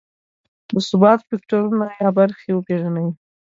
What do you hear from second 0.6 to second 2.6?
د ثبات فکټورونه یا برخې